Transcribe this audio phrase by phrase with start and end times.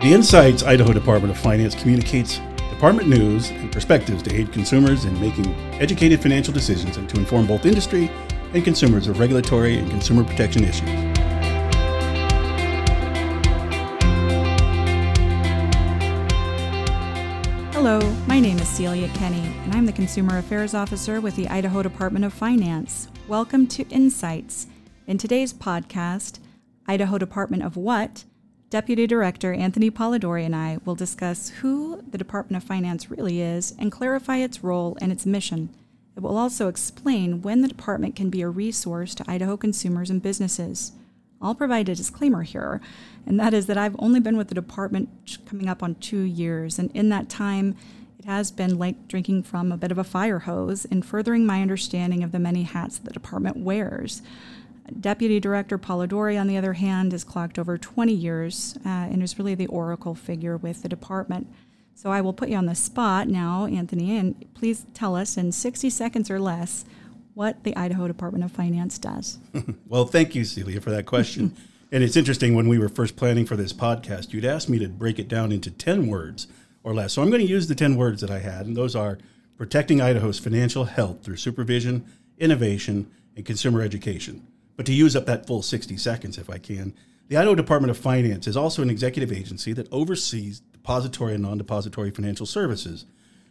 [0.00, 2.38] The Insights Idaho Department of Finance communicates
[2.70, 7.48] department news and perspectives to aid consumers in making educated financial decisions and to inform
[7.48, 8.08] both industry
[8.54, 10.88] and consumers of regulatory and consumer protection issues.
[17.74, 21.82] Hello, my name is Celia Kenny, and I'm the Consumer Affairs Officer with the Idaho
[21.82, 23.08] Department of Finance.
[23.26, 24.68] Welcome to Insights.
[25.08, 26.38] In today's podcast,
[26.86, 28.22] Idaho Department of What
[28.70, 33.74] Deputy Director Anthony Polidori and I will discuss who the Department of Finance really is
[33.78, 35.70] and clarify its role and its mission.
[36.14, 40.22] It will also explain when the department can be a resource to Idaho consumers and
[40.22, 40.92] businesses.
[41.40, 42.82] I'll provide a disclaimer here,
[43.24, 46.78] and that is that I've only been with the department coming up on two years,
[46.78, 47.74] and in that time,
[48.18, 51.62] it has been like drinking from a bit of a fire hose in furthering my
[51.62, 54.20] understanding of the many hats the department wears.
[55.00, 59.38] Deputy Director Polidori, on the other hand, has clocked over 20 years uh, and is
[59.38, 61.46] really the oracle figure with the department.
[61.94, 65.50] So I will put you on the spot now, Anthony, and please tell us in
[65.50, 66.84] 60 seconds or less
[67.34, 69.38] what the Idaho Department of Finance does.
[69.86, 71.56] well, thank you, Celia, for that question.
[71.92, 74.88] and it's interesting when we were first planning for this podcast, you'd asked me to
[74.88, 76.46] break it down into 10 words
[76.82, 77.12] or less.
[77.12, 79.18] So I'm going to use the 10 words that I had, and those are
[79.56, 82.06] protecting Idaho's financial health through supervision,
[82.38, 84.46] innovation, and consumer education.
[84.78, 86.94] But to use up that full 60 seconds, if I can,
[87.26, 91.58] the Idaho Department of Finance is also an executive agency that oversees depository and non
[91.58, 93.04] depository financial services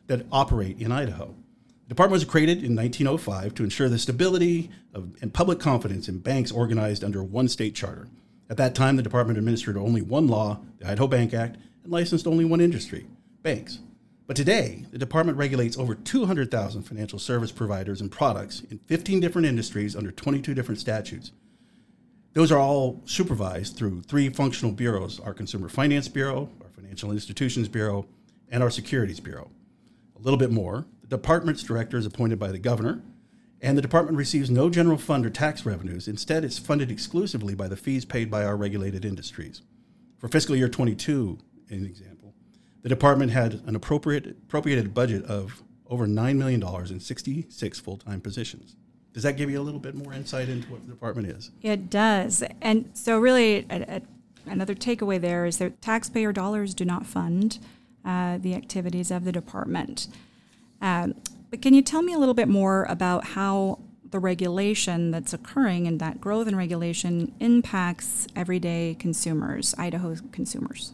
[0.07, 1.35] that operate in Idaho.
[1.83, 6.19] The department was created in 1905 to ensure the stability of, and public confidence in
[6.19, 8.07] banks organized under one state charter.
[8.49, 12.25] At that time, the department administered only one law, the Idaho Bank Act, and licensed
[12.25, 13.05] only one industry
[13.43, 13.79] banks.
[14.27, 19.47] But today, the department regulates over 200,000 financial service providers and products in 15 different
[19.47, 21.31] industries under 22 different statutes.
[22.33, 27.69] Those are all supervised through three functional bureaus our Consumer Finance Bureau, our Financial Institutions
[27.69, 28.05] Bureau,
[28.49, 29.49] and our Securities Bureau.
[30.17, 33.01] A little bit more the department's director is appointed by the governor,
[33.61, 36.07] and the department receives no general fund or tax revenues.
[36.07, 39.61] Instead, it's funded exclusively by the fees paid by our regulated industries.
[40.17, 41.39] For fiscal year 22,
[41.69, 42.16] an example,
[42.87, 48.21] the department had an appropriate, appropriated budget of over $9 million in 66 full time
[48.21, 48.77] positions.
[49.11, 51.51] Does that give you a little bit more insight into what the department is?
[51.61, 52.45] It does.
[52.61, 54.01] And so, really, a, a,
[54.45, 57.59] another takeaway there is that taxpayer dollars do not fund
[58.05, 60.07] uh, the activities of the department.
[60.81, 61.15] Um,
[61.49, 63.79] but can you tell me a little bit more about how
[64.11, 70.93] the regulation that's occurring and that growth in regulation impacts everyday consumers, Idaho consumers?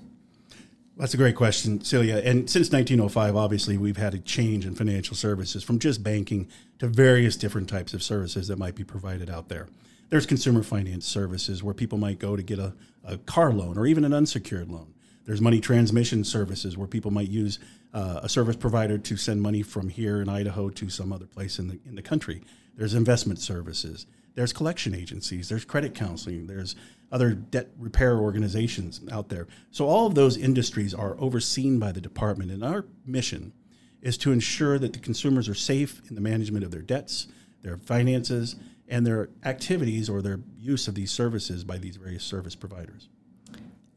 [0.95, 2.17] That's a great question, Celia.
[2.17, 6.87] And since 1905, obviously, we've had a change in financial services from just banking to
[6.87, 9.67] various different types of services that might be provided out there.
[10.09, 13.87] There's consumer finance services where people might go to get a, a car loan or
[13.87, 14.92] even an unsecured loan.
[15.25, 17.59] There's money transmission services where people might use
[17.93, 21.59] uh, a service provider to send money from here in Idaho to some other place
[21.59, 22.41] in the, in the country.
[22.75, 24.05] There's investment services.
[24.35, 25.47] There's collection agencies.
[25.47, 26.47] There's credit counseling.
[26.47, 26.75] There's
[27.11, 29.47] other debt repair organizations out there.
[29.71, 33.53] So all of those industries are overseen by the department, and our mission
[34.01, 37.27] is to ensure that the consumers are safe in the management of their debts,
[37.61, 38.55] their finances,
[38.89, 43.07] and their activities or their use of these services by these various service providers.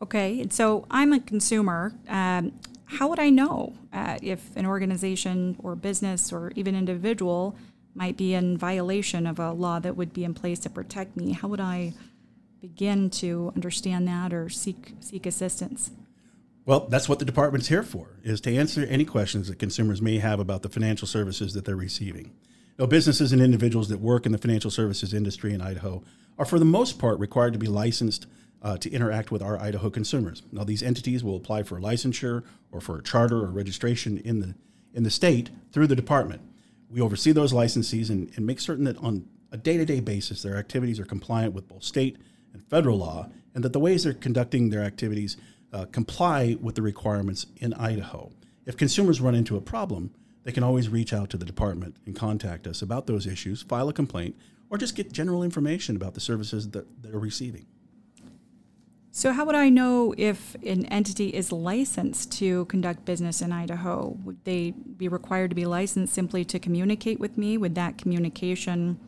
[0.02, 1.94] Okay, so I'm a consumer.
[2.08, 2.52] Um,
[2.84, 7.56] how would I know uh, if an organization or business or even individual
[7.94, 11.32] might be in violation of a law that would be in place to protect me?
[11.32, 11.94] How would I
[12.60, 15.90] begin to understand that or seek seek assistance?
[16.66, 20.18] Well, that's what the department's here for, is to answer any questions that consumers may
[20.18, 22.32] have about the financial services that they're receiving.
[22.78, 26.02] Now, businesses and individuals that work in the financial services industry in Idaho
[26.38, 28.26] are, for the most part, required to be licensed
[28.62, 30.42] uh, to interact with our Idaho consumers.
[30.50, 34.54] Now, these entities will apply for licensure or for a charter or registration in the
[34.94, 36.40] in the state through the department.
[36.88, 40.98] We oversee those licensees and, and make certain that on a day-to-day basis their activities
[40.98, 42.16] are compliant with both state
[42.54, 45.36] and federal law, and that the ways they're conducting their activities
[45.72, 48.32] uh, comply with the requirements in Idaho.
[48.64, 50.14] If consumers run into a problem,
[50.44, 53.88] they can always reach out to the department and contact us about those issues, file
[53.88, 54.36] a complaint,
[54.70, 57.66] or just get general information about the services that they're receiving.
[59.16, 64.14] So, how would I know if an entity is licensed to conduct business in Idaho?
[64.24, 67.56] Would they be required to be licensed simply to communicate with me?
[67.56, 69.00] Would that communication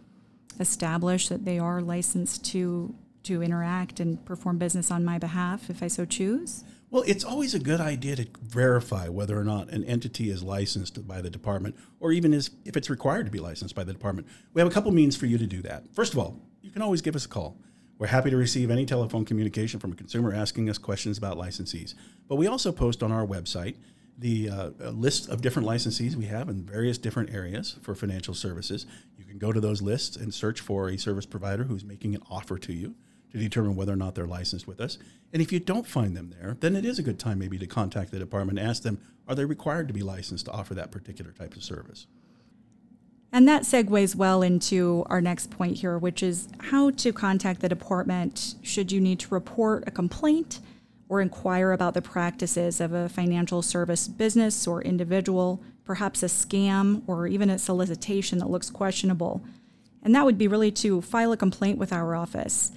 [0.59, 2.95] establish that they are licensed to
[3.25, 6.65] to interact and perform business on my behalf if I so choose?
[6.89, 11.07] Well, it's always a good idea to verify whether or not an entity is licensed
[11.07, 14.27] by the department or even is, if it's required to be licensed by the department.
[14.55, 15.85] We have a couple means for you to do that.
[15.93, 17.59] First of all, you can always give us a call.
[17.99, 21.95] We're happy to receive any telephone communication from a consumer asking us questions about licensees.
[22.29, 23.75] But we also post on our website
[24.17, 28.87] the uh, list of different licensees we have in various different areas for financial services.
[29.17, 32.23] You can go to those lists and search for a service provider who's making an
[32.31, 32.95] offer to you
[33.33, 34.99] to determine whether or not they're licensed with us.
[35.33, 37.67] And if you don't find them there, then it is a good time maybe to
[37.67, 40.93] contact the department and ask them, are they required to be licensed to offer that
[40.93, 42.07] particular type of service?
[43.33, 47.69] And that segues well into our next point here, which is how to contact the
[47.69, 50.61] department should you need to report a complaint
[51.09, 57.03] or inquire about the practices of a financial service business or individual, perhaps a scam
[57.07, 59.43] or even a solicitation that looks questionable.
[60.03, 62.73] And that would be really to file a complaint with our office.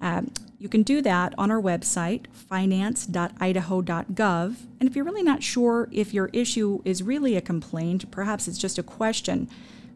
[0.00, 4.56] Um, you can do that on our website, finance.idaho.gov.
[4.80, 8.58] And if you're really not sure if your issue is really a complaint, perhaps it's
[8.58, 9.48] just a question,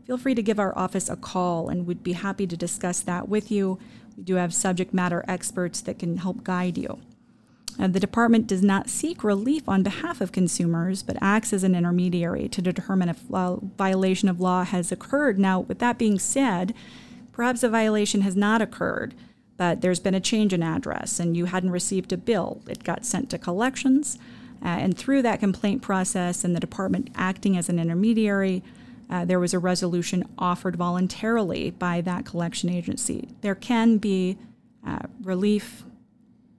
[0.06, 3.29] feel free to give our office a call and we'd be happy to discuss that
[3.29, 3.79] with you.
[4.17, 7.00] We do have subject matter experts that can help guide you.
[7.79, 11.75] Uh, the department does not seek relief on behalf of consumers, but acts as an
[11.75, 15.38] intermediary to determine if a violation of law has occurred.
[15.38, 16.73] Now, with that being said,
[17.32, 19.14] perhaps a violation has not occurred,
[19.58, 22.62] but there's been a change in address and you hadn't received a bill.
[22.69, 24.19] It got sent to collections.
[24.64, 28.62] Uh, and through that complaint process and the department acting as an intermediary,
[29.08, 33.29] uh, there was a resolution offered voluntarily by that collection agency.
[33.41, 34.37] There can be
[34.87, 35.85] uh, relief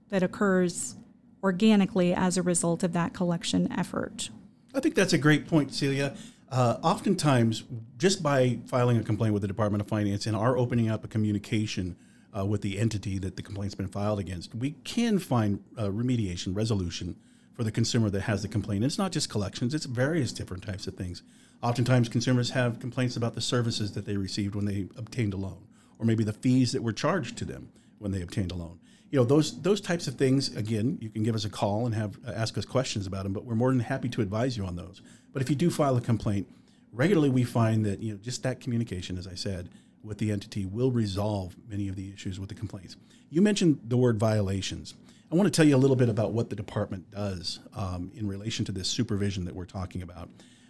[0.08, 0.96] that occurs
[1.42, 4.30] organically as a result of that collection effort.
[4.74, 6.14] I think that's a great point, Celia.
[6.50, 7.64] Uh, oftentimes,
[7.98, 11.08] just by filing a complaint with the Department of Finance and our opening up a
[11.08, 11.96] communication
[12.36, 16.56] uh, with the entity that the complaint's been filed against, we can find uh, remediation,
[16.56, 17.16] resolution
[17.58, 18.84] for the consumer that has the complaint.
[18.84, 21.24] It's not just collections, it's various different types of things.
[21.60, 25.66] Oftentimes, consumers have complaints about the services that they received when they obtained a loan,
[25.98, 28.78] or maybe the fees that were charged to them when they obtained a loan
[29.10, 31.94] you know those those types of things again you can give us a call and
[31.94, 34.64] have uh, ask us questions about them but we're more than happy to advise you
[34.64, 35.02] on those
[35.32, 36.46] but if you do file a complaint
[36.92, 39.68] regularly we find that you know just that communication as i said
[40.02, 42.96] with the entity will resolve many of the issues with the complaints
[43.30, 44.94] you mentioned the word violations
[45.30, 48.26] i want to tell you a little bit about what the department does um, in
[48.26, 50.28] relation to this supervision that we're talking about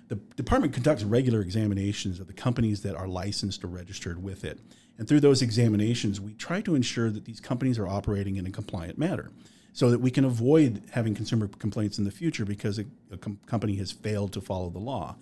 [0.08, 4.58] the department conducts regular examinations of the companies that are licensed or registered with it
[4.98, 8.50] and through those examinations, we try to ensure that these companies are operating in a
[8.50, 9.30] compliant manner
[9.72, 13.38] so that we can avoid having consumer complaints in the future because a, a com-
[13.46, 15.16] company has failed to follow the law.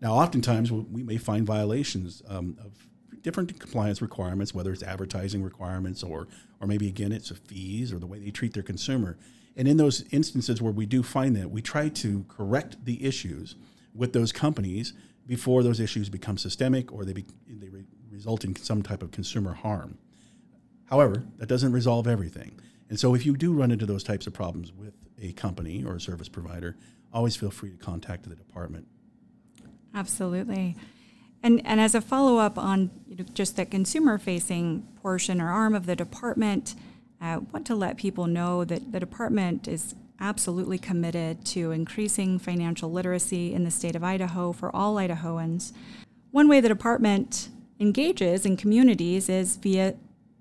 [0.00, 2.72] Now, oftentimes we may find violations um, of
[3.22, 6.28] different compliance requirements, whether it's advertising requirements or,
[6.60, 9.18] or maybe again it's fees or the way they treat their consumer.
[9.56, 13.56] And in those instances where we do find that, we try to correct the issues
[13.94, 14.92] with those companies
[15.26, 19.10] before those issues become systemic or they, be, they re- result in some type of
[19.10, 19.98] consumer harm.
[20.86, 22.52] However, that doesn't resolve everything.
[22.88, 25.96] And so if you do run into those types of problems with a company or
[25.96, 26.76] a service provider,
[27.12, 28.86] always feel free to contact the department.
[29.94, 30.76] Absolutely.
[31.42, 35.50] And, and as a follow up on you know, just the consumer facing portion or
[35.50, 36.74] arm of the department,
[37.20, 42.38] I uh, want to let people know that the department is absolutely committed to increasing
[42.38, 45.72] financial literacy in the state of Idaho for all Idahoans.
[46.30, 47.48] One way the department
[47.80, 49.94] engages in communities is via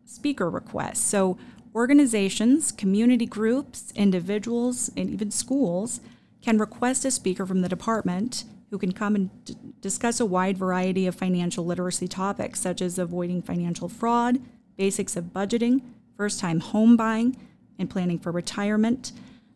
[0.06, 1.04] speaker requests.
[1.04, 1.38] So,
[1.76, 6.02] organizations, community groups, individuals, and even schools
[6.42, 10.58] can request a speaker from the department who can come and d- discuss a wide
[10.58, 14.40] variety of financial literacy topics, such as avoiding financial fraud,
[14.78, 15.82] basics of budgeting,
[16.16, 17.36] first time home buying,
[17.80, 19.12] and planning for retirement.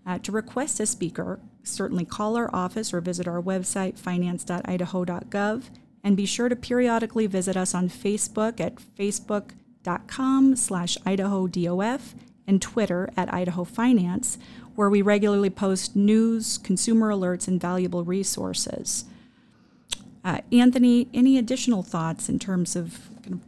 [0.06, 5.64] Uh, to request a speaker, certainly call our office or visit our website, finance.idaho.gov
[6.04, 12.14] and be sure to periodically visit us on Facebook at facebook.com slash idahodof
[12.48, 14.38] and Twitter at Idaho Finance,
[14.76, 19.06] where we regularly post news, consumer alerts, and valuable resources.
[20.24, 23.42] Uh, Anthony, any additional thoughts in terms of, kind of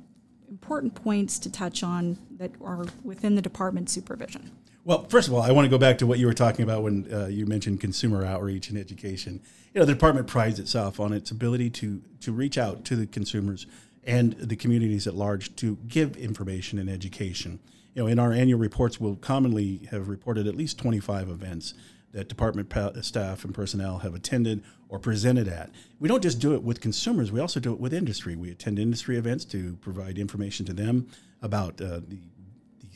[0.50, 4.52] important points to touch on that are within the department supervision?
[4.86, 6.84] Well, first of all, I want to go back to what you were talking about
[6.84, 9.40] when uh, you mentioned consumer outreach and education.
[9.74, 13.06] You know, the department prides itself on its ability to to reach out to the
[13.06, 13.66] consumers
[14.04, 17.60] and the communities at large to give information and education.
[17.94, 21.76] You know, in our annual reports, we'll commonly have reported at least 25 events
[22.12, 22.72] that department
[23.04, 25.72] staff and personnel have attended or presented at.
[26.00, 28.36] We don't just do it with consumers; we also do it with industry.
[28.36, 31.08] We attend industry events to provide information to them
[31.42, 32.20] about uh, the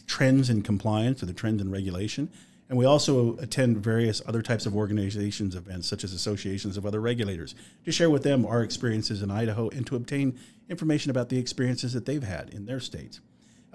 [0.07, 2.29] trends in compliance or the trends in regulation.
[2.69, 6.99] And we also attend various other types of organizations events, such as associations of other
[6.99, 10.37] regulators, to share with them our experiences in Idaho and to obtain
[10.69, 13.21] information about the experiences that they've had in their states.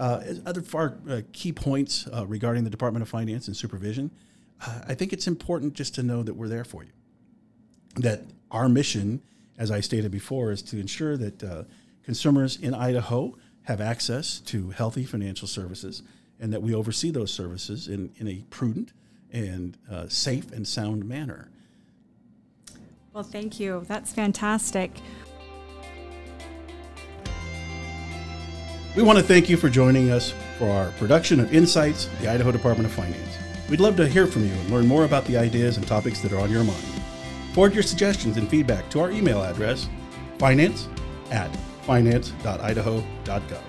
[0.02, 4.10] Uh, other far uh, key points uh, regarding the Department of Finance and supervision,
[4.88, 6.90] I think it's important just to know that we're there for you.
[7.96, 9.22] That our mission,
[9.56, 11.66] as I stated before, is to ensure that
[12.02, 16.02] consumers in Idaho have access to healthy financial services
[16.40, 18.92] and that we oversee those services in, in a prudent
[19.32, 21.48] and uh, safe and sound manner.
[23.12, 23.84] Well, thank you.
[23.86, 24.90] That's fantastic.
[28.94, 32.52] We want to thank you for joining us for our production of Insights, the Idaho
[32.52, 33.38] Department of Finance.
[33.70, 36.30] We'd love to hear from you and learn more about the ideas and topics that
[36.30, 36.84] are on your mind.
[37.54, 39.88] Forward your suggestions and feedback to our email address,
[40.38, 40.88] finance
[41.30, 41.48] at
[41.86, 43.62] finance.idaho.gov.